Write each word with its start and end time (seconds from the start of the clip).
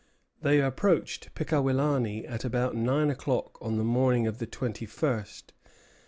They 0.41 0.59
approached 0.59 1.31
Pickawillany 1.35 2.27
at 2.27 2.43
about 2.43 2.75
nine 2.75 3.11
o'clock 3.11 3.59
on 3.61 3.77
the 3.77 3.83
morning 3.83 4.25
of 4.25 4.39
the 4.39 4.47
twenty 4.47 4.87
first. 4.87 5.53